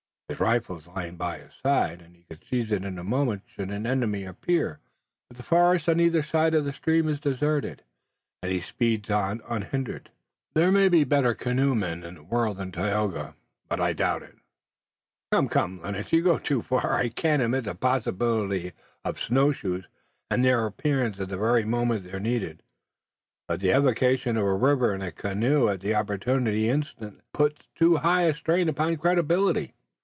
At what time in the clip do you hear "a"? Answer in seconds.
2.97-3.03, 24.45-24.53, 25.03-25.11, 28.21-28.33